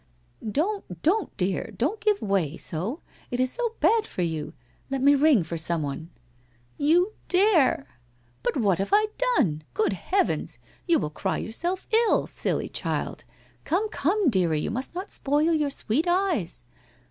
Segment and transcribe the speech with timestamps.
[0.59, 4.51] 'Don't, don't, dear, don't give way so, it is so bad for vou.
[4.89, 6.09] Let me ring for someone.''
[6.79, 7.85] You dare!''
[8.41, 9.63] But what have I done?
[9.75, 10.57] Gpod heavens!
[10.87, 12.25] You will cry yourself ill!
[12.25, 13.25] Silly child!
[13.63, 16.63] Come, come, dearie, you must not spoil your sweet eyes